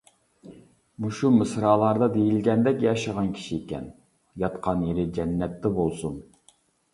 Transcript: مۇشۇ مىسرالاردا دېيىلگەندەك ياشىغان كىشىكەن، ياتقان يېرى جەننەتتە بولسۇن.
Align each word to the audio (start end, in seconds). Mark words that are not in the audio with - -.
مۇشۇ 1.03 1.29
مىسرالاردا 1.35 2.07
دېيىلگەندەك 2.15 2.81
ياشىغان 2.85 3.29
كىشىكەن، 3.37 3.85
ياتقان 4.45 4.83
يېرى 4.89 5.07
جەننەتتە 5.19 5.75
بولسۇن. 5.79 6.19